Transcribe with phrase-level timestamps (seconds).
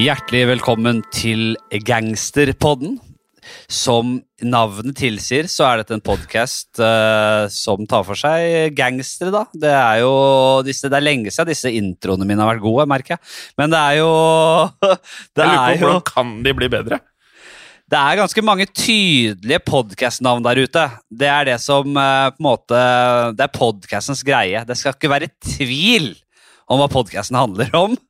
[0.00, 2.94] Hjertelig velkommen til Gangsterpodden.
[3.68, 6.80] Som navnet tilsier, så er dette en podkast
[7.52, 9.42] som tar for seg gangstere, da.
[9.52, 10.14] Det er jo
[10.64, 13.22] disse, det er lenge siden disse introene mine har vært gode, merker jeg.
[13.60, 14.10] Men det er jo
[15.36, 17.02] Det Jeg lurer er på hvordan kan de bli bedre?
[17.90, 20.90] Det er ganske mange tydelige podkastnavn der ute.
[21.12, 22.84] Det er det som uh, på en måte
[23.36, 24.64] Det er podkastens greie.
[24.64, 26.14] Det skal ikke være tvil
[26.70, 28.00] om hva podkasten handler om.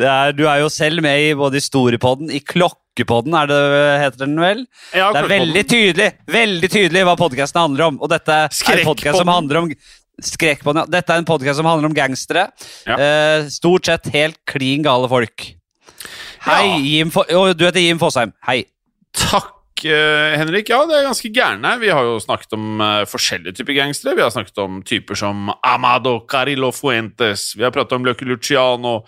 [0.00, 3.60] Er, du er jo selv med i både historiepodden, i Klokkepodden, er det
[4.04, 4.66] heter den vel?
[4.96, 8.00] Ja, Det er veldig tydelig veldig tydelig hva podkasten handler om.
[8.00, 9.72] Og dette er en podkast podcast som handler om
[10.20, 10.92] Skrekkpodden, ja.
[10.98, 12.50] Dette er en podkast som handler om gangstere.
[12.84, 12.96] Ja.
[12.96, 15.46] Eh, stort sett helt klin gale folk.
[16.44, 16.76] Hei, Ja.
[16.76, 18.32] Jim Fo oh, Du heter Jim Fosheim.
[18.46, 18.64] Hei.
[19.16, 20.68] Takk, eh, Henrik.
[20.68, 21.74] Ja, det er ganske gærne.
[21.80, 24.16] Vi har jo snakket om uh, forskjellige typer gangstere.
[24.16, 27.54] Vi har snakket om typer som Amado Carillo Fuentes.
[27.56, 29.00] Vi har pratet om Løkke Luciano.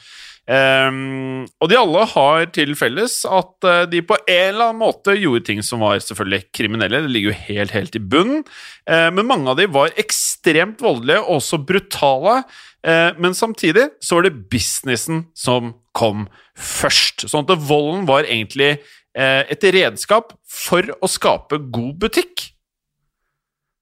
[0.51, 5.15] Ehm, og de alle har til felles at eh, de på en eller annen måte
[5.15, 7.05] gjorde ting som var selvfølgelig kriminelle.
[7.05, 8.43] Det ligger jo helt, helt i bunnen.
[8.83, 12.41] Uh, men mange av de var ekstremt voldelige og også brutale.
[12.83, 16.27] Uh, men samtidig så var det businessen som kom
[16.59, 17.29] først.
[17.31, 18.75] Sånn at volden var egentlig
[19.15, 22.49] uh, et redskap for å skape god butikk.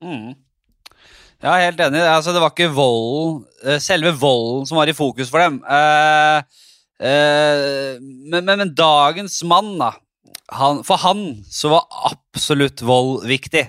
[0.04, 0.36] Mm.
[1.40, 2.02] Ja, helt enig.
[2.04, 5.56] Altså, det var ikke volden, eh, selve volden som var i fokus for dem.
[5.64, 6.42] Eh,
[7.00, 9.94] eh, men, men, men dagens mann, da.
[10.52, 13.62] Han, for han så var absolutt vold viktig.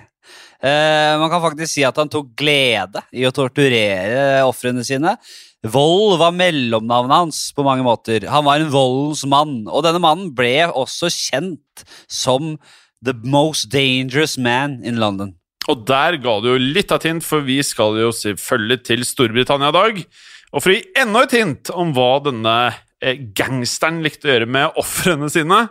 [0.62, 5.16] Eh, man kan faktisk si at han tok glede i å torturere ofrene sine.
[5.64, 8.28] Vold var mellomnavnet hans på mange måter.
[8.28, 12.58] Han var en voldens mann, og denne mannen ble også kjent som
[13.02, 15.38] the most dangerous man in London.
[15.70, 19.70] Og der ga du jo litt av hint, for vi skal jo selvfølgelig til Storbritannia
[19.70, 20.00] i dag.
[20.52, 22.56] Og for å gi enda et hint om hva denne
[23.02, 25.68] eh, gangsteren likte å gjøre med ofrene sine,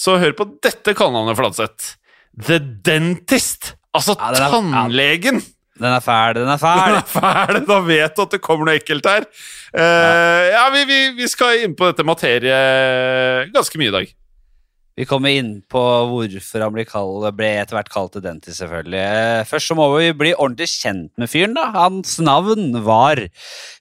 [0.00, 1.94] så hør på dette kallenavnet, Fladseth.
[2.40, 3.74] The Dentist.
[3.96, 5.40] Altså Ja, den er- tannlegen.
[5.80, 7.60] Den er fæl, den er Den er fæl.
[7.66, 9.24] Da vet du at det kommer noe ekkelt her.
[9.72, 14.10] Eh, ja, vi, vi, vi skal inn på dette materiet ganske mye i dag.
[14.98, 15.80] Vi kommer inn på
[16.10, 19.00] hvorfor han ble, etter hvert kalt til selvfølgelig.
[19.00, 21.70] Eh, Først så må vi bli ordentlig kjent med fyren, da.
[21.76, 23.22] Hans navn var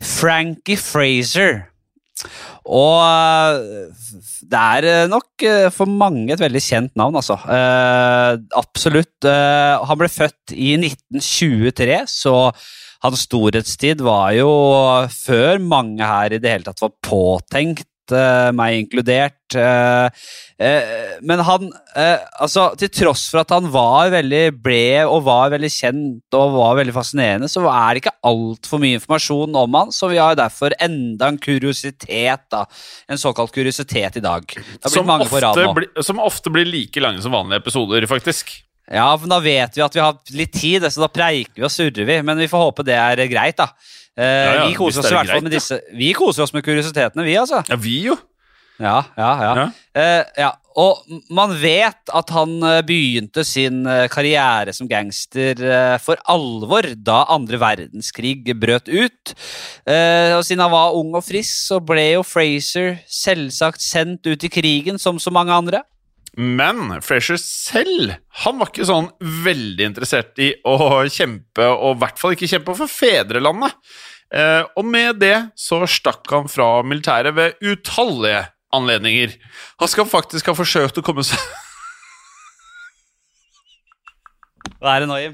[0.02, 1.66] Frankie Fraser.
[2.70, 3.90] Og eh,
[4.52, 7.40] det er eh, nok for mange et veldig kjent navn, altså.
[7.50, 9.18] Eh, absolutt.
[9.28, 12.36] Eh, han ble født i 1923, så
[13.04, 14.50] hans storhetstid var jo
[15.14, 17.88] før mange her i det hele tatt var påtenkt,
[18.56, 19.56] meg inkludert.
[19.58, 20.10] eh,
[20.62, 25.50] eh, men han eh, Altså, til tross for at han var veldig ble og var
[25.56, 29.94] veldig kjent og var veldig fascinerende, så er det ikke altfor mye informasjon om han,
[29.96, 32.64] så vi har derfor enda en kuriositet, da.
[33.10, 34.58] En såkalt kuriositet i dag.
[34.86, 38.60] Som mange ofte, bli, som ofte blir like lange som vanlige episoder, faktisk.
[38.90, 41.74] Ja, men da vet vi at vi har litt tid, så da preiker vi og
[41.74, 42.16] surrer vi.
[42.26, 43.70] Men vi får håpe det er greit, da.
[44.20, 46.66] Eh, ja, vi koser oss i er hvert fall med disse Vi koser oss med
[46.66, 47.62] kuriositetene, vi, altså.
[47.70, 48.18] Ja, vi jo.
[48.80, 49.52] Ja, ja, ja.
[49.60, 49.70] Ja.
[50.00, 50.50] Uh, ja.
[50.80, 51.02] Og
[51.36, 53.82] man vet at han eh, begynte sin
[54.14, 55.60] karriere som gangster
[56.00, 59.34] for alvor da andre verdenskrig brøt ut.
[59.84, 64.54] Og siden han var ung og frisk, så ble jo Fraser selvsagt sendt ut i
[64.54, 65.84] krigen som så mange andre.
[66.38, 69.10] Men Frazier selv han var ikke sånn
[69.46, 73.76] veldig interessert i å kjempe, og i hvert fall ikke kjempe for fedrelandet.
[74.30, 78.46] Eh, og med det så stakk han fra militæret ved utallige
[78.76, 79.34] anledninger.
[79.82, 81.42] Han skal faktisk ha forsøkt å komme seg
[84.80, 85.34] Hva er det nå, Jim?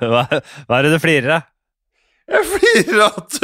[0.00, 1.53] Hva, hva er det du flirer av?
[2.30, 3.34] Jeg flirer at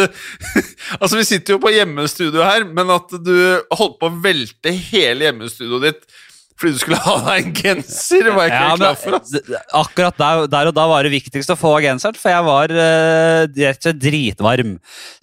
[1.02, 3.34] Altså, vi sitter jo på hjemmestudio her, men at du
[3.76, 6.18] holdt på å velte hele hjemmestudioet ditt
[6.60, 9.14] fordi du skulle ha deg en genser, var jeg ikke Ja, klar for.
[9.32, 12.74] d- akkurat der, der og da var det viktigst å få genseren, for jeg var
[12.74, 14.74] eh, rett og slett dritvarm.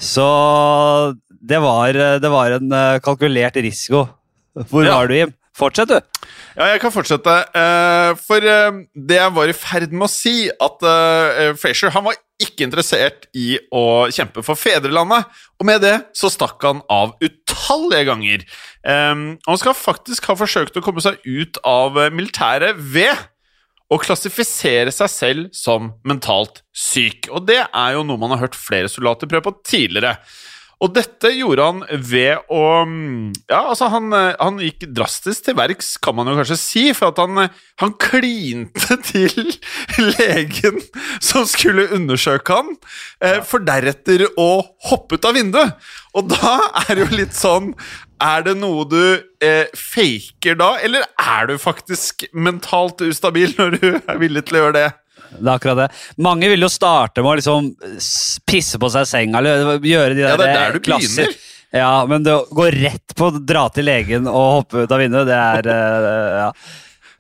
[0.02, 0.26] Så
[1.52, 4.08] det var, eh, det var en eh, kalkulert risiko.
[4.72, 4.96] Hvor Ja.
[4.98, 5.36] var du, Jim?
[5.58, 6.28] Fortsett, du.
[6.58, 7.34] Ja, jeg kan fortsette.
[7.58, 12.06] eh, for eh, det jeg var i ferd med å si, at uh, Frazier han
[12.06, 15.26] var ikke interessert i å kjempe for fedrelandet,
[15.58, 18.44] og med det så stakk han av utallige ganger.
[18.86, 23.18] Han skal faktisk ha forsøkt å komme seg ut av eh, militæret ved
[23.90, 27.32] å klassifisere seg selv som mentalt syk.
[27.32, 30.18] Og det er jo noe man har hørt flere soldater prøve på tidligere.
[30.78, 35.58] Og dette gjorde han ved å mm, Ja, altså, han, eh, han gikk drastisk til
[35.58, 39.56] verks, kan man jo kanskje si, for at han, eh, han klinte til
[39.98, 40.78] legen
[41.24, 42.76] som skulle undersøke han,
[43.26, 44.52] eh, for deretter å
[44.92, 45.90] hoppe ut av vinduet.
[46.18, 47.74] Og da er det jo litt sånn
[48.24, 49.02] Er det noe du
[49.46, 54.64] eh, faker da, eller er du faktisk mentalt ustabil når du er villig til å
[54.66, 54.88] gjøre det?
[55.34, 55.88] Det er akkurat det.
[56.24, 57.70] Mange vil jo starte med å liksom
[58.50, 61.28] pisse på seg senga eller gjøre de der Ja, det er der du klasser.
[61.28, 61.54] begynner.
[61.76, 65.02] Ja, men det å gå rett på å dra til legen og hoppe ut av
[65.04, 66.50] vinduet, det er eh, ja.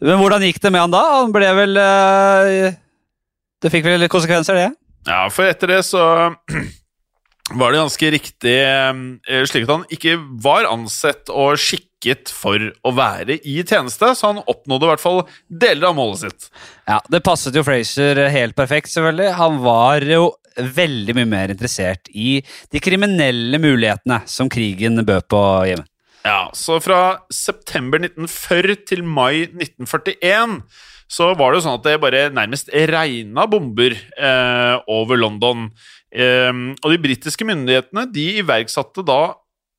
[0.08, 1.02] Men hvordan gikk det med han da?
[1.20, 2.76] Han ble vel eh,
[3.66, 4.70] Det fikk vel konsekvenser, det?
[5.10, 6.02] Ja, for etter det så
[7.60, 11.56] var det ganske riktig eh, slik at han ikke var ansett og
[12.08, 16.20] skikket for å være i tjeneste, så han oppnådde i hvert fall deler av målet
[16.26, 16.50] sitt.
[16.88, 19.36] Ja, Det passet jo Fraser helt perfekt, selvfølgelig.
[19.36, 25.42] Han var jo veldig mye mer interessert i de kriminelle mulighetene som krigen bød på
[25.68, 25.86] hjemme.
[26.26, 30.64] Ja, så fra september 1940 til mai 1941
[31.08, 35.70] så var det jo sånn at det bare nærmest regna bomber eh, over London.
[36.12, 36.52] Eh,
[36.84, 39.38] og de britiske myndighetene de iverksatte da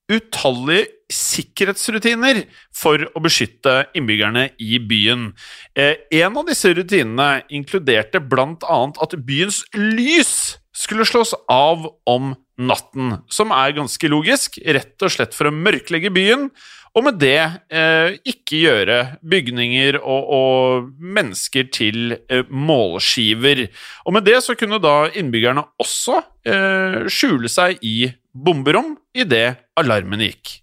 [0.09, 2.43] utallige sikkerhetsrutiner
[2.77, 5.33] for å beskytte innbyggerne i byen.
[5.75, 13.23] Eh, en av disse rutinene inkluderte annet at byens lys skulle slås av om natten,
[13.31, 16.49] som er ganske logisk, rett og slett for å mørklegge byen,
[16.97, 17.39] og med det
[17.71, 18.99] eh, ikke gjøre
[19.31, 23.67] bygninger og, og mennesker til eh, målskiver.
[24.07, 30.25] Og med det så kunne da innbyggerne også eh, skjule seg i bomberom idet alarmen
[30.27, 30.59] gikk.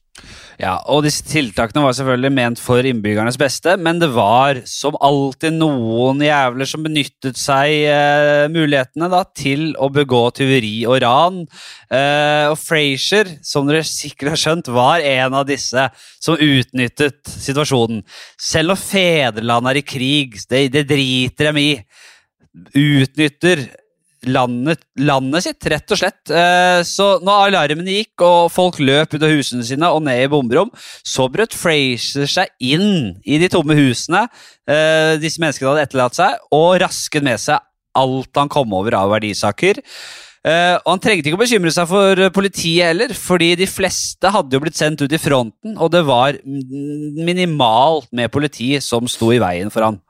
[0.55, 5.57] Ja, og disse tiltakene var selvfølgelig ment for innbyggernes beste, men det var som alltid
[5.57, 11.41] noen jævler som benyttet seg eh, mulighetene da, til å begå tyveri og ran.
[11.91, 15.89] Eh, og Frazier, som dere sikkert har skjønt, var en av disse
[16.23, 18.05] som utnyttet situasjonen.
[18.39, 21.71] Selv når fedrelandet er i krig, det, det driter dem i.
[22.79, 23.67] Utnytter
[24.31, 26.21] landet, landet sitt, rett og slett.
[26.31, 30.31] Eh, Så når alarmen gikk og folk løp ut av husene sine og ned i
[30.31, 30.71] bomberom,
[31.05, 34.25] så brøt Fraser seg inn i de tomme husene
[34.69, 37.59] eh, disse menneskene hadde etterlatt seg, og rasket med seg
[37.95, 39.79] alt han kom over av verdisaker.
[40.45, 44.53] Eh, og Han trengte ikke å bekymre seg for politiet heller, fordi de fleste hadde
[44.53, 49.41] jo blitt sendt ut i fronten, og det var minimalt med politi som sto i
[49.41, 50.01] veien for han.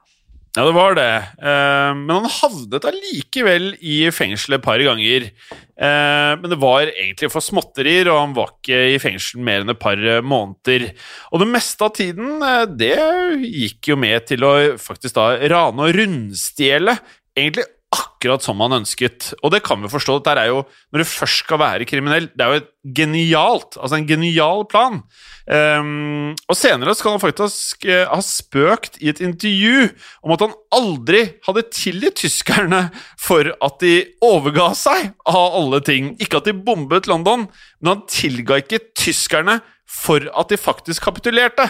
[0.56, 1.12] Ja, det var det.
[1.36, 5.26] Eh, men han havnet allikevel i fengsel et par ganger.
[5.28, 9.74] Eh, men det var egentlig for småtterier, og han var ikke i fengsel mer enn
[9.74, 10.88] et par eh, måneder.
[11.28, 12.40] Og det meste av tiden,
[12.72, 12.96] det
[13.44, 16.96] gikk jo med til å faktisk da rane og rundstjele.
[17.36, 17.68] Egentlig
[18.16, 19.34] akkurat som han ønsket.
[19.44, 20.18] Og det kan vi forstå.
[20.24, 23.98] Dette er jo, når du først skal være kriminell, det er jo et genialt, altså
[23.98, 25.02] en genial plan.
[25.46, 29.92] Um, og senere skal han faktisk eh, ha spøkt i et intervju
[30.26, 32.88] om at han aldri hadde tilgitt tyskerne
[33.20, 33.94] for at de
[34.24, 36.14] overga seg av alle ting.
[36.22, 37.46] Ikke at de bombet London,
[37.78, 41.68] men han tilga ikke tyskerne for at de faktisk kapitulerte.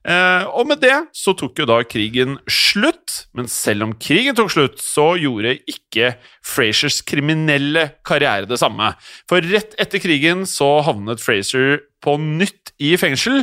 [0.00, 4.48] Eh, og med det så tok jo da krigen slutt, men selv om krigen tok
[4.54, 6.14] slutt, så gjorde ikke
[6.46, 8.94] Frasers kriminelle karriere det samme.
[9.28, 13.42] For rett etter krigen så havnet Fraser på nytt i fengsel,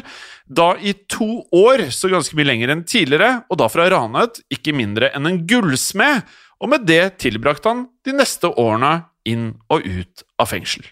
[0.50, 4.74] da i to år, så ganske mye lenger enn tidligere, og da ha ranet ikke
[4.74, 6.26] mindre enn en gullsmed,
[6.58, 10.88] og med det tilbrakte han de neste årene inn og ut av fengsel.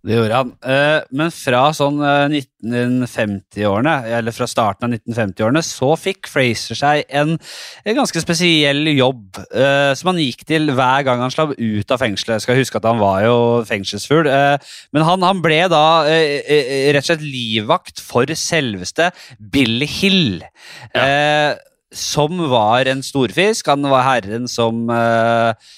[0.00, 0.50] Det gjorde han.
[0.64, 7.02] Eh, Men fra sånn eh, 1950-årene, eller fra starten av 1950-årene, så fikk Fraser seg
[7.20, 7.34] en,
[7.84, 12.00] en ganske spesiell jobb eh, som han gikk til hver gang han slapp ut av
[12.00, 12.38] fengselet.
[12.38, 13.36] Jeg skal huske at han var jo
[13.68, 14.30] fengselsfugl.
[14.32, 19.10] eh, Men han, han ble da eh, eh, rett og slett livvakt for selveste
[19.52, 20.40] Billy Hill.
[20.96, 21.52] eh,
[21.92, 23.66] Som var en storfisk.
[23.68, 25.70] Han var herren som eh, eh,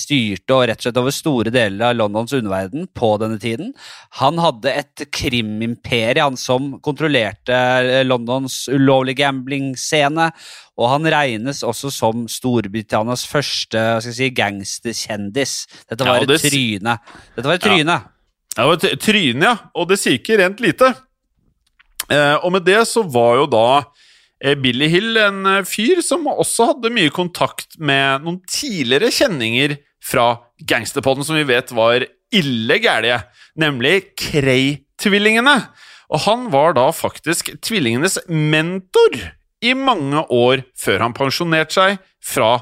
[0.00, 3.72] styrte og rett og slett over store deler av Londons underverden på denne tiden.
[4.20, 10.30] Han hadde et krimimperie som kontrollerte eh, Londons ulovlige gambling-scene,
[10.74, 15.56] og han regnes også som Storbritannias første si, gangsterkjendis.
[15.90, 16.98] Dette var ja, det et tryne.
[17.36, 17.98] Dette var et tryne.
[18.54, 19.56] Det var et tryne, ja.
[19.74, 20.94] Og det sier ikke rent lite.
[22.12, 24.03] Eh, og med det så var jo da eh,
[24.60, 30.34] Billy Hill en eh, fyr som også hadde mye kontakt med noen tidligere kjenninger fra
[30.68, 33.22] gangsterpodden som vi vet var ille gærlige,
[33.56, 35.56] nemlig Cray-tvillingene.
[36.12, 39.16] Og han var da faktisk tvillingenes mentor
[39.64, 42.58] i mange år før han pensjonerte seg fra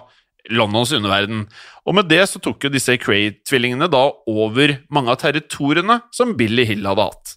[0.53, 1.47] Londons underverden.
[1.87, 6.67] Og med det så tok jo disse Cray-tvillingene da over mange av territoriene som Billy
[6.69, 7.37] Hill hadde hatt.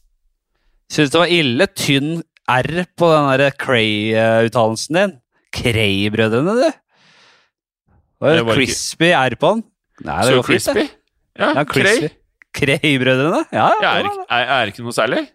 [0.93, 5.13] Syns det var ille tynn R på den der Cray-uttalelsen din.
[5.55, 6.71] Cray-brødrene, du.
[8.25, 9.63] Det var ikke- crispy R på den?
[10.05, 10.89] Nei, det Så går fint, crispy.
[11.39, 11.83] Ja, Ja, Cray.
[11.83, 12.09] crispy.
[12.55, 13.45] Cray-brødrene?
[13.51, 15.27] Ja, Ja, ja, er, ikke- er, er ikke noe særlig?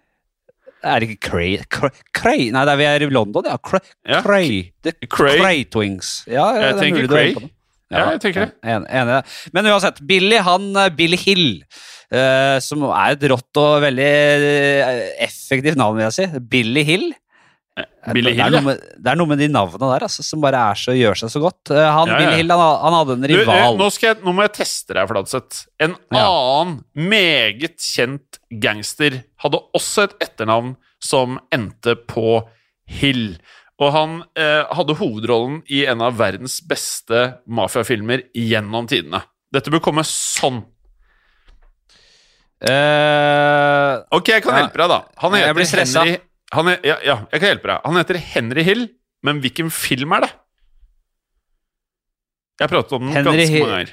[0.83, 1.59] Er det ikke Cray?
[1.69, 1.91] Cray?
[2.15, 2.51] Cray?
[2.51, 3.57] Nei, det er vi er i London, ja.
[3.59, 3.81] Cray.
[4.09, 4.23] Ja.
[4.23, 4.73] Cray.
[4.83, 5.39] The Cray.
[5.39, 6.25] Cray Twings.
[6.27, 7.35] Ja, ja, Jeg er tenker er Cray.
[7.91, 7.99] Ja.
[7.99, 8.53] Ja, jeg tenker det.
[8.65, 8.87] Enig.
[8.89, 9.25] enig.
[9.53, 11.63] Men uansett, Billy, han, eh, Billy Hill,
[12.65, 16.41] som er et rått og veldig eh, effektivt navn, vil jeg si.
[16.51, 17.11] Billy Hill.
[18.13, 20.77] Billy det, er med, det er noe med de navnene der altså, som bare er
[20.77, 21.71] så, gjør seg så godt.
[21.73, 22.19] Eh, han, Ja, ja.
[22.27, 23.79] Billy Hill han, han hadde en Du, eh, rival.
[23.79, 25.63] nå, skal jeg, nå må jeg teste deg, Fladseth.
[25.81, 26.25] En Ja.
[26.27, 26.75] annen
[27.09, 32.43] meget kjent gangster hadde også et etternavn som endte på
[33.01, 33.39] Hill.
[33.81, 39.23] Og han eh, hadde hovedrollen i en av verdens beste mafiafilmer gjennom tidene.
[39.55, 40.65] Dette bør komme sånn.
[42.61, 44.65] Eh, Ok, jeg kan Ja.
[44.67, 44.99] hjelpe deg, da.
[45.23, 46.05] Han Jeg heter blir stressa.
[46.05, 46.21] Henry
[46.53, 47.81] han er, ja, ja, jeg kan hjelpe deg.
[47.85, 48.89] Han heter Henry Hill,
[49.23, 50.31] men hvilken film er det?
[52.59, 53.93] Jeg har pratet om den Henry ganske mange ganger.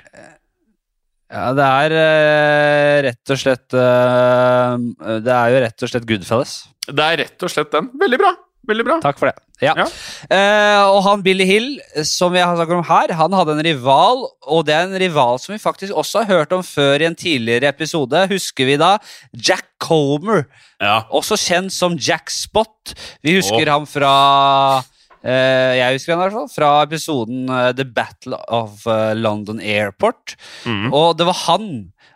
[1.32, 6.56] ja, det er uh, rett og slett uh, Det er jo rett og slett Goodfellas.
[6.88, 7.92] Det er rett og slett den.
[8.02, 8.34] Veldig bra.
[8.68, 8.98] Veldig bra.
[9.04, 9.38] Takk for det.
[9.64, 9.74] Ja.
[9.80, 9.86] Ja.
[10.30, 11.70] Uh, og han Billy Hill,
[12.06, 15.40] som vi har snakket om her, han hadde en rival, og det er en rival
[15.42, 18.26] som vi faktisk også har hørt om før i en tidligere episode.
[18.30, 18.98] Husker vi da?
[19.34, 20.46] Jack Comer,
[20.82, 21.00] Ja.
[21.10, 22.94] også kjent som Jack Spot.
[23.24, 24.84] Vi husker ham fra
[25.28, 30.38] Jeg husker han i hvert fall fra episoden eh, The Battle of eh, London Airport.
[30.64, 30.92] Mm.
[30.96, 31.70] Og det var han,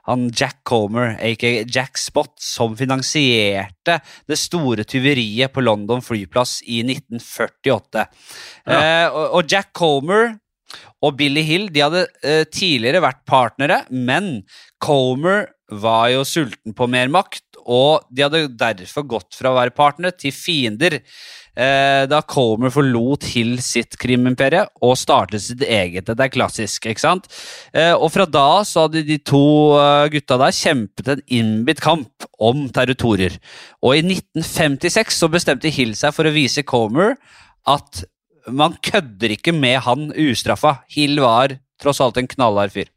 [0.08, 4.00] han Jack Comer, aka Jack Spot, som finansierte
[4.30, 8.08] det store tyveriet på London flyplass i 1948.
[8.68, 10.38] Eh, og, og Jack Comer
[11.02, 14.42] og Billy Hill de hadde eh, tidligere vært partnere, men
[14.82, 19.76] Comer var jo sulten på mer makt, og de hadde derfor gått fra å være
[19.76, 20.98] partnere til fiender.
[21.52, 26.08] Eh, da Comer forlot Hill sitt krimimperie og startet sitt eget.
[26.08, 27.28] Det er klassisk, ikke sant?
[27.76, 29.44] Eh, og fra da så hadde de to
[29.80, 33.36] eh, gutta der kjempet en innbitt kamp om territorier.
[33.84, 37.18] Og i 1956 så bestemte Hill seg for å vise Comer
[37.70, 38.06] at
[38.50, 40.80] man kødder ikke med han ustraffa.
[40.90, 42.90] Hill var tross alt en knallhard fyr.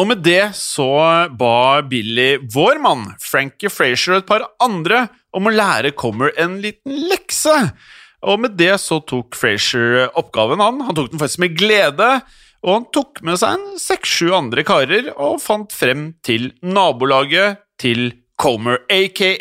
[0.00, 0.88] Og med det så
[1.36, 5.02] ba Billy, vår mann, Frankie Frazier og et par andre
[5.36, 7.52] om å lære Comer en liten lekse.
[8.24, 10.80] Og med det så tok Frazier oppgaven, han.
[10.86, 12.08] Han tok den faktisk med glede.
[12.64, 18.08] Og han tok med seg en seks-sju andre karer og fant frem til nabolaget til
[18.40, 19.34] Comer, aka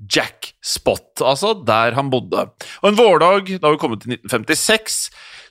[0.00, 2.46] Jack Spot, altså der han bodde.
[2.80, 4.96] Og en vårdag, da vi kom til 1956,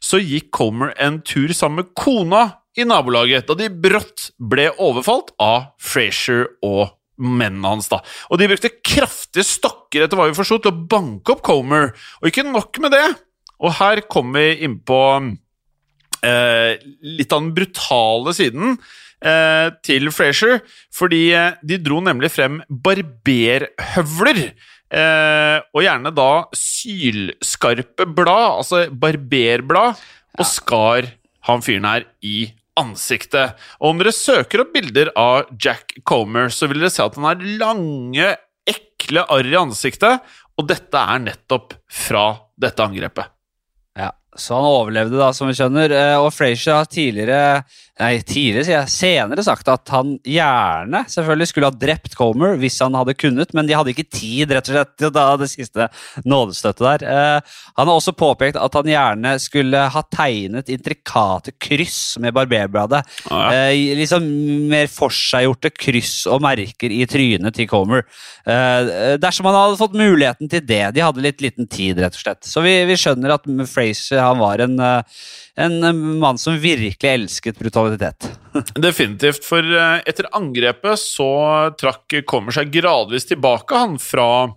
[0.02, 2.48] så gikk Comer en tur sammen med kona
[2.78, 7.90] i nabolaget, da de brått ble overfalt av Frazier og mennene hans.
[7.92, 8.00] da.
[8.30, 11.92] Og de brukte kraftige stokker etter hva vi forsto, til å banke opp Comer.
[12.22, 13.06] Og ikke nok med det.
[13.60, 15.02] Og her kommer vi inn på
[16.24, 18.78] eh, litt av den brutale siden
[19.20, 20.62] eh, til Frazier.
[20.96, 24.46] Fordi eh, de dro nemlig frem barberhøvler
[24.90, 30.00] Eh, og gjerne da sylskarpe blad, altså barberblad,
[30.40, 31.12] og skar
[31.46, 33.58] han fyren her i ansiktet.
[33.80, 37.28] Og om dere søker opp bilder av Jack Comer, så vil dere se at han
[37.30, 38.30] har lange,
[38.70, 40.24] ekle arr i ansiktet,
[40.60, 42.26] og dette er nettopp fra
[42.60, 43.39] dette angrepet.
[44.38, 45.90] Så han overlevde, da, som vi skjønner.
[45.96, 47.64] Eh, Og Frazier har tidligere
[48.00, 52.78] Nei, tidligere, sier jeg, senere sagt at han gjerne selvfølgelig skulle ha drept Comer hvis
[52.80, 55.88] han hadde kunnet, men de hadde ikke tid rett og slett til det siste
[56.24, 57.04] nådestøttet der.
[57.04, 63.04] Eh, Han har også påpekt at han gjerne skulle ha tegnet intrikate kryss med barberbladet.
[63.28, 63.66] Ja, ja.
[63.74, 64.24] Eh, liksom
[64.72, 68.06] mer forseggjorte kryss og merker i trynet til Comer.
[69.20, 70.86] Dersom han hadde fått muligheten til det.
[70.96, 72.48] De hadde litt liten tid, rett og slett.
[72.48, 75.02] Så vi, vi skjønner at Frazier han var en, eh,
[75.56, 78.30] en eh, mann som virkelig elsket brutalitet.
[78.88, 81.30] Definitivt, for eh, etter angrepet så
[81.80, 84.50] trakk Kommer seg gradvis tilbake, han, fra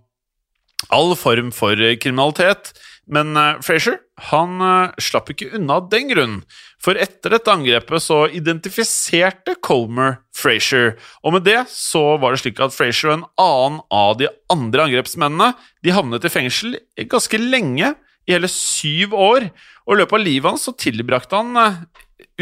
[0.92, 2.72] all form for kriminalitet.
[3.12, 3.34] Men
[3.66, 3.98] Frazier
[4.30, 4.62] han
[5.02, 6.36] slapp ikke unna den grunn.
[6.82, 12.62] For etter dette angrepet så identifiserte Comer Frazier, og med det så var det slik
[12.62, 15.52] at Frazier og en annen av de andre angrepsmennene
[15.82, 16.78] de havnet i fengsel
[17.10, 17.92] ganske lenge,
[18.28, 19.48] i hele syv år.
[19.86, 21.78] Og i løpet av livet hans så tilbrakte han eh,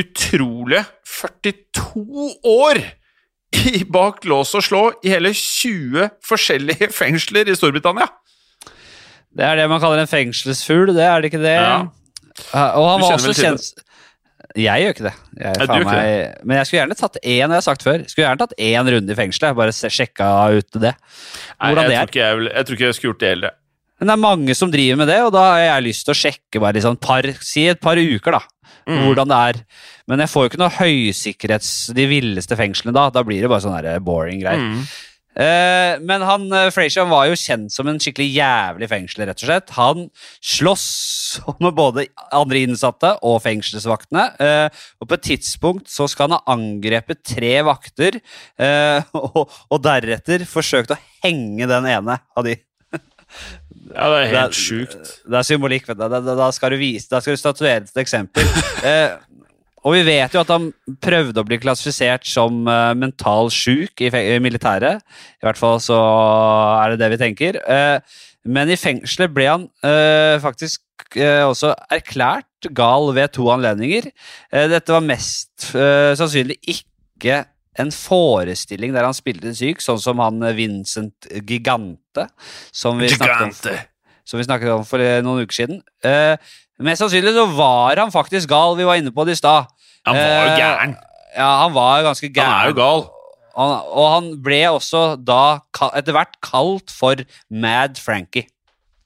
[0.00, 2.82] utrolige 42 år
[3.60, 8.08] i bak lås og slå i hele 20 forskjellige fengsler i Storbritannia.
[9.30, 11.54] Det er det man kaller en fengselsfugl, det er det ikke det?
[11.54, 11.78] Ja.
[12.75, 13.82] Og han Du var også kjent
[14.58, 15.12] Jeg gjør ikke det.
[15.38, 18.02] Jeg, ikke meg, men jeg skulle gjerne tatt én, jeg har sagt før.
[18.10, 19.54] Skulle gjerne tatt én runde i fengselet.
[19.58, 20.94] Bare sjekka ut det.
[20.96, 22.10] Nei, jeg, det tror er.
[22.10, 23.54] ikke jeg, jeg tror ikke jeg skulle gjort det heller.
[24.00, 26.21] Men det er mange som driver med det, og da har jeg lyst til å
[26.23, 28.40] sjekke bare sånn par, si et par uker, da.
[28.88, 29.04] Mm.
[29.04, 29.61] Hvordan det er.
[30.09, 33.04] Men jeg får jo ikke noe høysikkerhets De villeste fengslene da.
[33.12, 34.64] Da blir det bare sånn her boring greier.
[34.64, 34.83] Mm.
[35.40, 39.47] Eh, men han, eh, Frazier var jo kjent som en skikkelig jævlig fengsel, rett og
[39.47, 39.71] slett.
[39.76, 40.09] Han
[40.42, 40.87] slåss
[41.62, 44.26] med både andre innsatte og fengselsvaktene.
[44.42, 48.19] Eh, og på et tidspunkt så skal han ha angrepet tre vakter,
[48.58, 52.58] eh, og, og deretter forsøkt å henge den ene av de.
[53.95, 55.11] Ja, det er Det er- helt sjukt.
[55.26, 56.09] Det er symbolikk, vet du.
[56.09, 58.47] Da, da, da skal du vise, da skal du statuere et eksempel.
[58.81, 59.13] Eh,
[59.85, 64.09] og vi vet jo at han prøvde å bli klassifisert som uh, mental sjuk i,
[64.09, 65.00] i militæret.
[65.41, 65.97] I hvert fall så
[66.81, 67.59] er det det vi tenker.
[67.61, 68.00] Eh,
[68.49, 70.81] men i fengselet ble han uh, faktisk
[71.17, 74.11] også erklært gal ved to anledninger.
[74.53, 77.41] Dette var mest sannsynlig ikke
[77.78, 82.26] en forestilling der han spilte syk, sånn som han eh, Vincent Gigante,
[82.75, 83.76] som vi Gigante.
[84.26, 85.78] som vi snakket om for eh, noen uker siden.
[86.06, 86.35] Eh,
[86.83, 89.71] mest sannsynlig så var han faktisk gal, vi var inne på det i stad.
[90.09, 90.97] Han var jo Eh, gæren.
[91.37, 92.50] Ja, han var ganske gæren.
[92.50, 93.04] Han er jo gal.
[93.56, 95.61] Han, og han ble også da
[95.95, 97.19] etter hvert kalt for
[97.50, 98.47] Mad Frankie.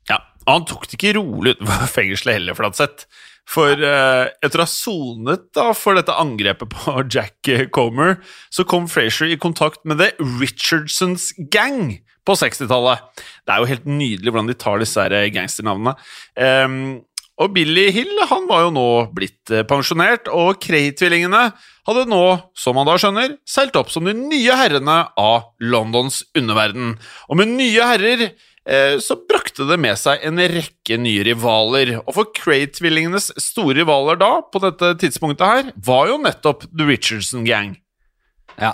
[0.08, 3.06] Ja, og Han tok det ikke rolig utenfor fengselet heller, Flatseth.
[3.50, 8.18] For eh, etter å ha sonet da for dette angrepet på Jack eh, Comer,
[8.52, 13.02] så kom Frazier i kontakt med The Richardsons Gang på 60-tallet.
[13.44, 15.04] Det er jo helt nydelig hvordan de tar disse
[15.34, 15.92] gangsternavnene.
[16.40, 17.02] Ehm,
[17.42, 21.48] og Billy Hill han var jo nå blitt eh, pensjonert, og Cray-tvillingene
[21.84, 22.22] hadde nå,
[22.56, 26.94] som man da skjønner, seilt opp som de nye herrene av Londons underverden.
[27.28, 31.90] Og med nye herrer eh, så brakte det med seg en rekke nye rivaler.
[32.06, 37.44] Og for Cray-tvillingenes store rivaler da, på dette tidspunktet her, var jo nettopp The Richardson
[37.44, 37.74] Gang.
[38.56, 38.72] Ja.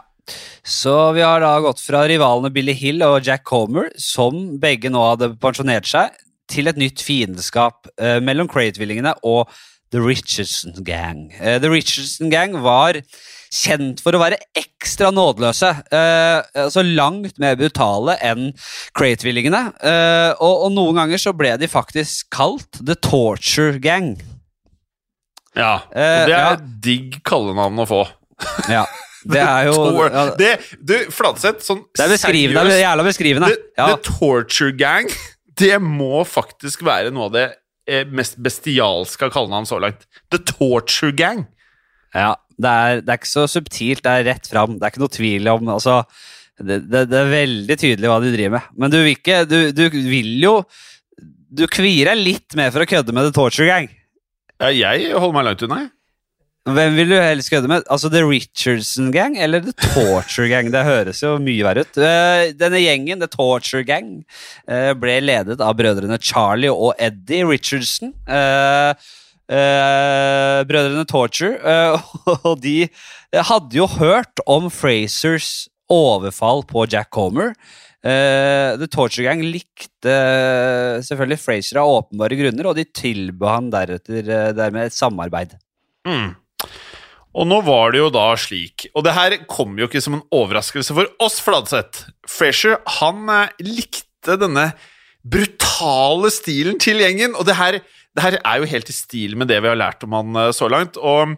[0.62, 5.02] Så vi har da gått fra rivalene Billy Hill og Jack Homer, som begge nå
[5.12, 6.14] hadde pensjonert seg,
[6.50, 9.50] til et nytt fiendeskap eh, mellom Cray-tvillingene og
[9.94, 11.28] The Richardson Gang.
[11.38, 12.98] Eh, The Richardson Gang var
[13.50, 15.70] kjent for å være ekstra nådeløse.
[15.90, 18.52] Eh, altså langt mer brutale enn
[18.98, 19.62] Cray-tvillingene.
[19.82, 24.14] Eh, og, og noen ganger så ble de faktisk kalt The Torture Gang.
[25.58, 26.50] Ja, Eh, og det er ja.
[26.54, 28.04] et digg kallenavn å få.
[28.70, 28.84] Ja,
[29.28, 32.62] det er jo ja, det, du, Fladseth, sånn Det er beskrivende.
[32.70, 33.50] Det er jævla beskrivende.
[33.50, 33.88] The, Ja.
[33.90, 35.10] the Torture Gang,
[35.60, 37.46] det må faktisk være noe av det
[37.90, 40.06] eh, mest bestialske av kallenavn så langt.
[40.30, 41.48] The Torture Gang.
[42.16, 44.76] Ja, det er, det er ikke så subtilt, det er rett fram.
[44.78, 46.00] Det er ikke noe tvil om altså,
[46.60, 48.74] det, det, det er veldig tydelig hva de driver med.
[48.76, 50.56] Men du vil ikke Du, du vil jo
[51.56, 53.88] Du kvier deg litt mer for å kødde med The Torture Gang.
[54.60, 55.94] Ja, jeg holder meg langt unna, jeg.
[56.68, 57.86] Hvem vil du helst kødde med?
[57.88, 60.68] Altså The Richardson Gang eller The Torture Gang?
[60.70, 61.96] Det høres jo mye verre ut.
[61.96, 64.10] Eh, Denne gjengen, The Torture Gang,
[64.68, 68.12] eh, ble ledet av brødrene Charlie og Eddie Richardson.
[69.50, 71.58] Eh, brødrene Torture.
[71.58, 72.10] eh,
[72.48, 72.88] og de
[73.34, 77.54] hadde jo hørt om Frasers overfall på Jack Comer.
[78.00, 80.14] Eh, The Torture Gang likte
[81.04, 85.58] selvfølgelig Frazier av åpenbare grunner, og de tilbød han deretter eh, dermed et samarbeid.
[86.08, 86.30] Mm.
[87.30, 90.24] Og nå var det jo da slik, og det her kom jo ikke som en
[90.34, 92.08] overraskelse for oss, Fladseth.
[92.28, 94.70] Frazier, han eh, likte denne
[95.20, 97.82] brutale stilen til gjengen, og det her,
[98.16, 100.52] det her er jo helt i stil med det vi har lært om han eh,
[100.56, 100.98] så langt.
[100.98, 101.36] Og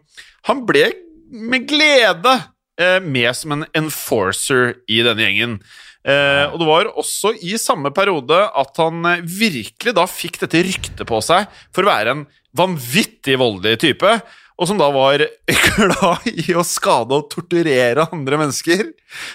[0.49, 0.89] han ble
[1.33, 2.37] med glede
[2.81, 5.59] eh, med som en enforcer i denne gjengen.
[6.03, 11.05] Eh, og det var også i samme periode at han virkelig da fikk dette ryktet
[11.09, 12.25] på seg for å være en
[12.57, 14.17] vanvittig voldelig type.
[14.61, 15.25] Og som da var
[15.77, 18.93] glad i å skade og torturere andre mennesker.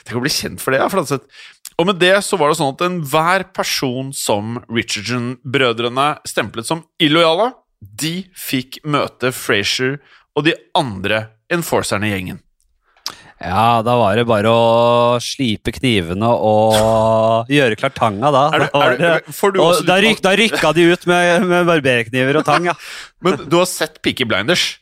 [0.08, 1.26] Tenk å bli kjent for det, ja, Fladseth.
[1.78, 7.52] Og med det så var det sånn at enhver person som Richardson-brødrene stemplet som illojale,
[7.82, 10.00] de fikk møte Frazier
[10.38, 12.40] og de andre enforcerne i gjengen.
[13.38, 18.48] Ja, da var det bare å slipe knivene og gjøre klart tanga, da.
[18.58, 21.68] Er du- Da er du- du og da, ryk, da rykka de ut med, med
[21.70, 22.74] barberkniver og tang, ja.
[23.22, 24.80] Men du har sett Peaky Blinders?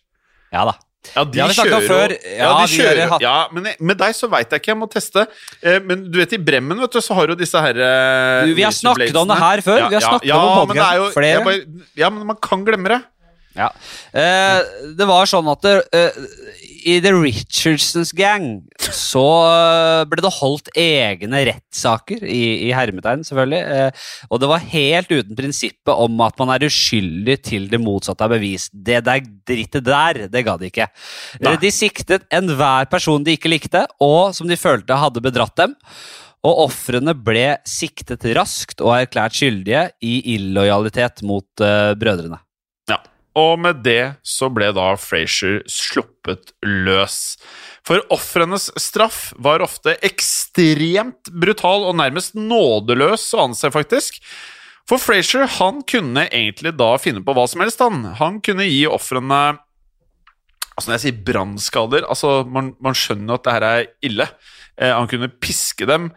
[0.55, 0.77] Ja da.
[1.15, 2.09] Ja, de vi kjører jo- før.
[2.11, 4.77] Ja, Ja, de de kjører, hatt- ja, men med deg så veit jeg ikke, jeg
[4.77, 5.27] må teste.
[5.63, 8.53] Eh, men du vet, i Bremmen vet du, så har du disse her eh, Du,
[8.55, 9.89] vi har snakket om det her før.
[9.89, 10.61] Vi har snakket ja, om det på
[10.97, 11.11] jo-
[11.45, 13.01] bare- Ja, men man kan glemme det.
[13.55, 13.69] Ja.
[14.11, 16.17] Eh, det var sånn at det, eh,
[16.85, 18.49] i The Richardsons Gang
[18.93, 24.67] så eh, ble det holdt egne rettssaker, i, i hermetegn selvfølgelig, eh, og det var
[24.73, 28.73] helt uten prinsippet om at man er uskyldig til det motsatte er bevist.
[28.75, 30.89] Det der drittet der, det ga de ikke.
[31.41, 35.75] Eh, de siktet enhver person de ikke likte, og som de følte hadde bedratt dem.
[36.45, 42.37] Og ofrene ble siktet raskt og erklært skyldige i illojalitet mot eh, brødrene.
[43.35, 47.35] Og med det så ble da Frazier sluppet løs.
[47.85, 54.21] For ofrenes straff var ofte ekstremt brutal og nærmest nådeløs å anse, faktisk.
[54.87, 57.83] For Frazier han kunne egentlig da finne på hva som helst.
[57.83, 59.59] Han, han kunne gi ofrene
[60.75, 64.25] Altså Når jeg sier brannskader altså man, man skjønner at det her er ille.
[64.75, 66.09] Eh, han kunne piske dem,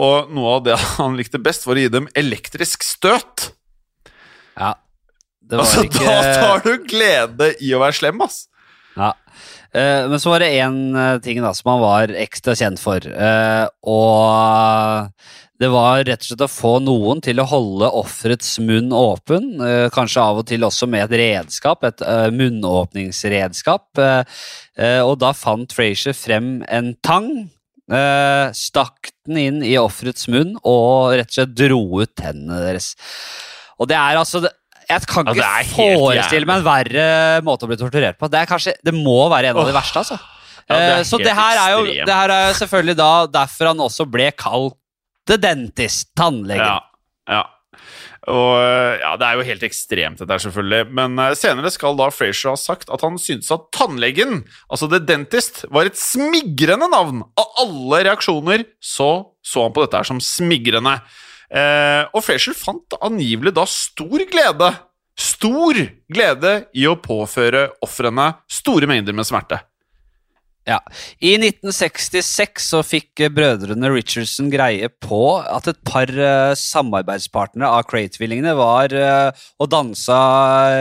[0.00, 3.50] og noe av det han likte best, var å gi dem elektrisk støt.
[4.56, 4.72] Ja.
[5.52, 8.46] Altså, ikke Da tar du glede i å være slem, ass!
[8.96, 9.12] ja.
[9.76, 10.76] Uh, Men så var det én
[11.20, 13.02] ting da som han var ekstra kjent for.
[13.04, 15.10] Uh, og
[15.60, 19.50] det var rett og slett å få noen til å holde offerets munn åpen.
[19.60, 23.86] Uh, kanskje av og til også med et redskap, et eh, munnåpningsredskap.
[24.00, 24.40] eh,
[24.80, 27.30] eh, og da fant Frazier frem en tang.
[27.92, 32.94] eh, stakk den inn i offerets munn og rett og slett dro ut tennene deres.
[33.78, 34.50] Og det er altså det,
[34.86, 37.06] Jeg kan Ja, ikke forestille meg en verre
[37.46, 38.30] måte å bli torturert på.
[38.30, 40.18] Det er kanskje, det må være en av de verste, altså.
[40.66, 43.68] Ja, det Eh, så det her, er jo, det her er jo selvfølgelig da derfor
[43.70, 44.74] han også ble kalt
[45.26, 46.62] The Dentist, tannlegen.
[46.62, 46.80] Ja,
[47.30, 47.44] ja.
[48.26, 48.58] Og
[48.98, 50.88] ja, Det er jo helt ekstremt, dette her, selvfølgelig.
[50.98, 54.98] Men eh, senere skal da Frazier ha sagt at han syntes at tannlegen, altså The
[54.98, 57.22] Dentist, var et smigrende navn.
[57.38, 59.10] Av alle reaksjoner så
[59.46, 60.96] så han på dette her som smigrende.
[61.50, 64.72] Eh, og Frazier fant angivelig da stor glede,
[65.16, 65.78] stor
[66.12, 69.62] glede i å påføre ofrene store mengder med smerte.
[70.66, 70.80] Ja.
[71.22, 78.56] I 1966 så fikk brødrene Richardson greie på at et par uh, samarbeidspartnere av Crate-tvillingene
[78.58, 80.18] var uh, og dansa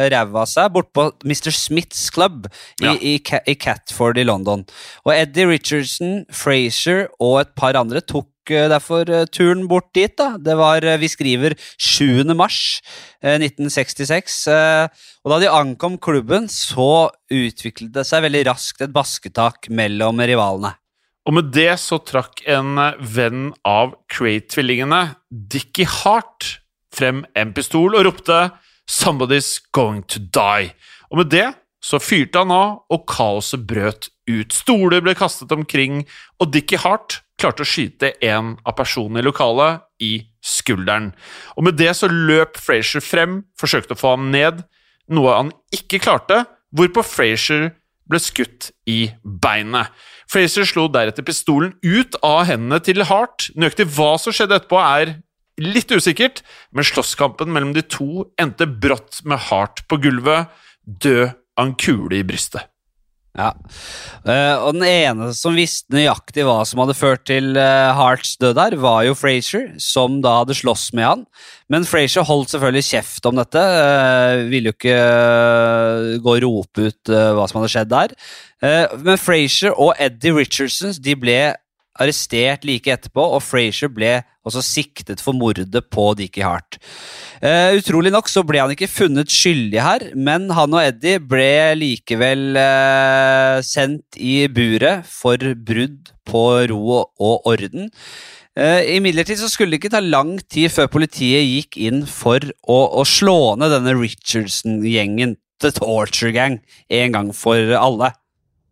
[0.10, 1.54] ræva av seg bort på Mr.
[1.54, 2.96] Smiths Club i, Ja.
[2.98, 4.66] i, i Catford i London.
[5.06, 10.14] Og Eddie Richardson, Frazier og et par andre tok derfor eh, turen bort dit.
[10.18, 10.38] da.
[10.38, 12.24] Det var, eh, Vi skriver 7.
[12.36, 12.82] mars
[13.22, 14.48] eh, 1966.
[14.48, 14.88] eh,
[15.26, 20.76] og da de ankom klubben, så utviklet det seg veldig raskt et basketak mellom rivalene.
[21.26, 26.60] Og med det så trakk en eh, venn av Crate-tvillingene, Dickie Hart,
[26.94, 28.52] frem en pistol og ropte
[28.88, 30.74] 'Somebody's going to die'.
[31.12, 31.56] Og med det
[31.86, 34.54] så fyrte han av, og kaoset brøt ut.
[34.54, 36.06] Stoler ble kastet omkring,
[36.42, 40.14] og Dickie Hart klarte å skyte en av personene i lokalet i
[40.46, 41.12] skulderen.
[41.56, 44.64] Og med det så løp Frazier frem, forsøkte å få ham ned,
[45.14, 46.44] noe han ikke klarte,
[46.76, 47.72] hvorpå Frazier
[48.10, 49.94] ble skutt i beinet.
[50.30, 53.50] Frazier slo deretter pistolen ut av hendene til Hart.
[53.58, 55.16] Nøyaktig hva som skjedde etterpå, er
[55.62, 56.42] litt usikkert,
[56.76, 60.52] men slåsskampen mellom de to endte brått med Hart på gulvet,
[60.86, 62.68] død av en kule i brystet.
[63.36, 63.52] Ja.
[64.24, 68.56] Uh, og den ene som visste nøyaktig hva som hadde ført til uh, Harts død
[68.56, 71.26] der, var jo Frazier, som da hadde slåss med han.
[71.72, 73.60] Men Frazier holdt selvfølgelig kjeft om dette.
[73.60, 78.16] Uh, ville jo ikke eh, gå og rope ut eh, hva som hadde skjedd der.
[78.64, 81.40] Eh, men Frazier og Eddie Richardson de ble
[82.02, 86.78] arrestert like etterpå, og Frazier ble også siktet for mordet på Dickie Hart.
[87.42, 91.50] Uh, utrolig nok så ble han ikke funnet skyldig her, men han og Eddie ble
[91.80, 97.92] likevel uh, sendt i buret for brudd på ro og orden.
[98.56, 103.08] Uh, Imidlertid skulle det ikke ta lang tid før politiet gikk inn for å, å
[103.08, 108.14] slå ned denne Richardson-gjengen, The Torture Gang, en gang for alle.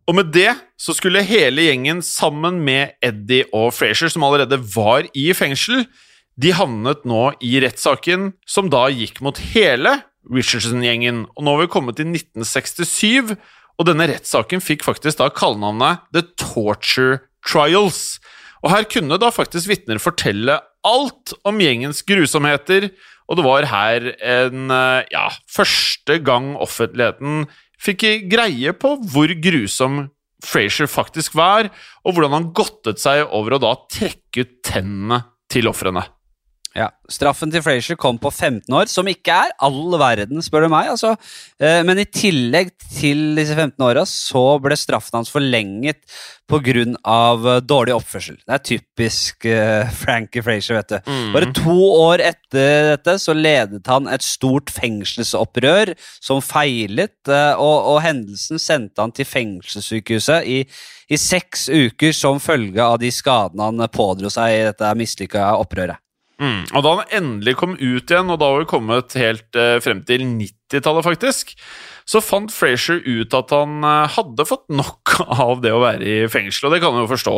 [0.10, 5.08] Og med det så skulle hele gjengen sammen med Eddie og Frazier, som allerede var
[5.16, 5.86] i fengsel,
[6.36, 10.00] de havnet nå i rettssaken som da gikk mot hele
[10.34, 11.24] Richardson-gjengen.
[11.38, 13.36] Og nå har vi kommet til 1967,
[13.80, 18.20] og denne rettssaken fikk faktisk da kallenavnet The Torture Trials.
[18.63, 22.89] Og her kunne da faktisk vitner fortelle alt om gjengens grusomheter,
[23.32, 27.46] og det var her en eh, ja, første gang offentligheten
[27.84, 30.08] fikk greie på hvor grusom
[30.43, 31.69] Frazier faktisk var,
[32.04, 36.04] og hvordan han godtet seg over å da trekke ut tennene til ofrene.
[36.74, 40.72] Ja, Straffen til Frazier kom på 15 år, som ikke er all verden, spør du
[40.74, 40.90] meg.
[40.90, 41.12] Altså.
[41.62, 46.02] Eh, Men i tillegg til disse 15 åra så ble straffen hans forlenget
[46.50, 46.86] pga.
[47.04, 48.38] Uh, dårlig oppførsel.
[48.42, 51.12] Det er typisk uh, Frankie Frazier, vet du.
[51.36, 57.94] Bare to år etter dette så ledet han et stort fengselsopprør som feilet, eh, og,
[57.94, 60.62] og hendelsen sendte han til fengselssykehuset i,
[61.10, 66.03] i seks uker som følge av de skadene han pådro seg i dette mislykka opprøret.
[66.44, 66.64] Mm.
[66.76, 70.02] Og da han endelig kom ut igjen, og da var vi kommet helt eh, frem
[70.08, 71.54] til 90-tallet, faktisk,
[72.10, 76.32] så fant Frazier ut at han eh, hadde fått nok av det å være i
[76.32, 77.38] fengsel, og det kan han jo forstå.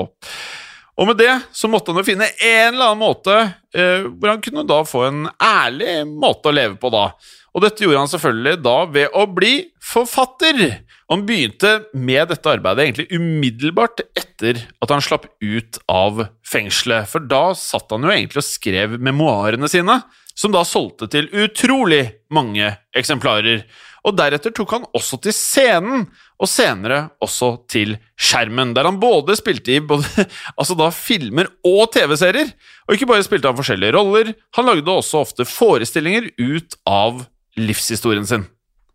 [0.95, 3.35] Og med det så måtte han jo finne en eller annen måte
[3.75, 7.09] eh, hvor han kunne da få en ærlig måte å leve på, da.
[7.55, 10.59] Og dette gjorde han selvfølgelig da ved å bli forfatter.
[11.07, 17.07] Og Han begynte med dette arbeidet egentlig umiddelbart etter at han slapp ut av fengselet.
[17.07, 20.01] For da satt han jo egentlig og skrev memoarene sine,
[20.35, 23.63] som da solgte til utrolig mange eksemplarer.
[24.05, 26.03] Og deretter tok han også til scenen,
[26.35, 30.25] og senere også til skjermen, der han både spilte i både,
[30.59, 32.51] altså da filmer og TV-serier.
[32.85, 37.23] Og ikke bare spilte han forskjellige roller, han lagde også ofte forestillinger ut av
[37.59, 38.45] livshistorien sin.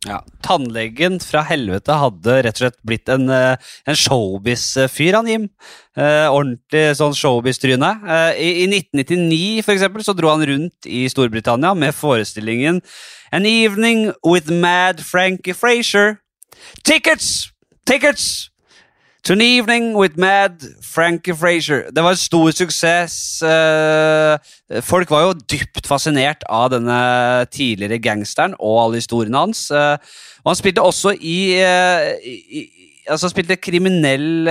[0.08, 5.50] Ja, Tannlegen fra helvete hadde rett og slett blitt en, eh, en showbiz-fyr, han Jim.
[5.94, 7.90] Eh, ordentlig sånn showbiz-tryne.
[8.08, 12.80] Eh, i, I 1999 for eksempel, så dro han rundt i Storbritannia med forestillingen
[13.30, 16.16] An Evening with Mad Frankie Frazier.
[16.82, 17.50] Tickets!
[17.84, 18.49] Tickets!
[19.24, 21.90] To an evening with mad Frankie Frazier.
[21.92, 23.42] Det var en stor suksess.
[23.44, 26.96] Eh, folk var jo dypt fascinert av denne
[27.52, 29.66] tidligere gangsteren og alle historiene hans.
[29.70, 29.98] Eh,
[30.40, 32.68] og han spilte også i, eh, i
[33.10, 34.46] Altså spilte kriminell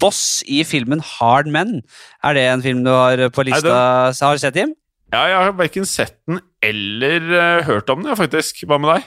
[0.00, 1.82] boss i filmen Hard Men.
[2.24, 4.10] Er det en film du har på lista?
[4.10, 4.72] Har du sett, Jim?
[5.12, 8.64] Ja, jeg har verken sett den eller hørt om den, faktisk.
[8.66, 9.04] Hva med deg?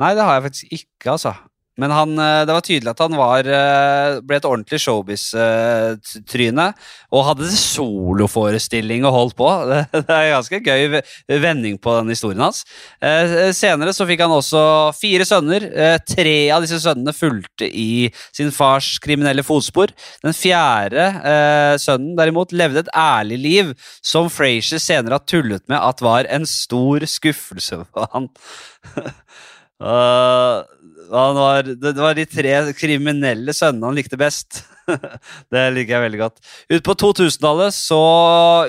[0.00, 1.34] Nei, det har jeg faktisk ikke, altså.
[1.76, 6.66] Men han, eh, det var tydelig at han var, eh, ble et ordentlig showbiz-tryne.
[7.12, 9.48] Og hadde soloforestilling og holdt på.
[9.92, 11.00] Det, er en ganske gøy
[11.42, 12.64] vending på den historien hans.
[13.00, 14.62] Eh, Senere så fikk han også
[14.96, 15.68] fire sønner.
[16.08, 19.92] Tre av disse sønnene fulgte i sin fars kriminelle fotspor.
[20.24, 21.10] Den fjerde
[21.82, 26.46] sønnen derimot levde et ærlig liv, som Frazier senere har tullet med at var en
[26.48, 28.30] stor skuffelse for han.
[29.82, 30.64] Uh,
[31.10, 34.62] var, det, var de tre kriminelle sønnene han likte best.
[35.52, 36.40] det liker jeg veldig godt.
[36.72, 38.00] Ut på 2000-tallet så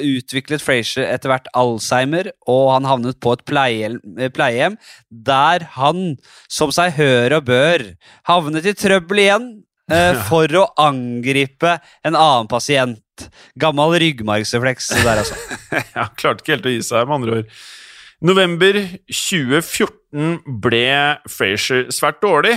[0.02, 4.00] utviklet Frazier etter hvert Alzheimer, og han havnet på et pleiehjem,
[4.36, 4.78] pleiehjem
[5.10, 6.18] der han,
[6.52, 7.86] som seg hør og bør,
[8.30, 9.50] havnet i trøbbel igjen
[9.92, 13.02] eh, for å angripe en annen pasient.
[13.58, 15.38] Gammel ryggmargsrefleks der, altså.
[15.98, 17.60] Ja, klarte ikke helt å gi seg, med andre ord.
[18.26, 18.80] November
[19.12, 20.90] 2014 ble
[21.30, 22.56] Frazier svært dårlig,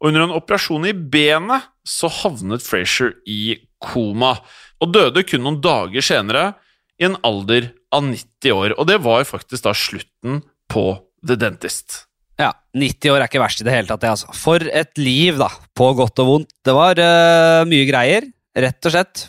[0.00, 4.36] og under en operasjon i benet så havnet Frazier i koma,
[4.82, 6.52] og døde kun noen dager senere,
[7.00, 8.74] i en alder av 90 år.
[8.78, 10.86] Og det var faktisk da slutten på
[11.26, 12.04] The Dentist.
[12.40, 14.02] Ja, 90 år er ikke verst i det hele tatt.
[14.02, 14.32] det, altså.
[14.36, 15.50] For et liv, da.
[15.76, 16.54] På godt og vondt.
[16.64, 19.26] Det var uh, mye greier, rett og slett.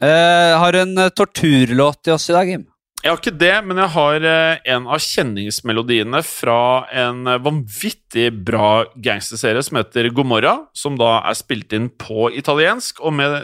[0.00, 2.64] Uh, har du en eh, torturlåt til oss i dag, Jim?
[3.00, 8.84] Jeg har ikke det, men jeg har eh, en av kjenningsmelodiene fra en vanvittig bra
[9.00, 13.00] gangsterserie som heter Gomorra, som da er spilt inn på italiensk.
[13.00, 13.38] Og med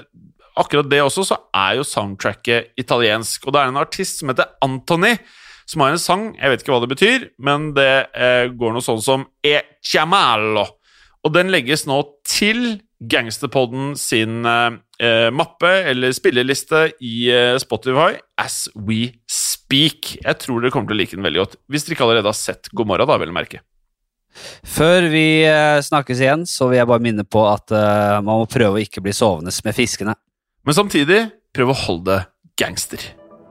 [0.61, 3.47] akkurat det også, så er jo soundtracket italiensk.
[3.47, 5.15] Og det er en artist som heter Anthony,
[5.67, 8.85] som har en sang, jeg vet ikke hva det betyr, men det eh, går noe
[8.85, 10.67] sånn som E chiamallo.
[11.27, 18.65] Og den legges nå til Gangsterpodden sin eh, mappe eller spilleliste i eh, Spotify as
[18.75, 20.17] we speak.
[20.23, 21.57] Jeg tror dere kommer til å like den veldig godt.
[21.69, 23.61] Hvis dere ikke allerede har sett God morgen, da, vel å merke.
[24.67, 28.49] Før vi eh, snakkes igjen, så vil jeg bare minne på at eh, man må
[28.51, 30.17] prøve å ikke bli sovende med fiskene.
[30.67, 31.21] Men samtidig,
[31.57, 32.25] prøv å holde det
[32.57, 33.03] gangster.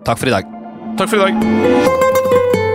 [0.06, 0.50] Takk for i dag.
[0.98, 2.75] Takk for i dag.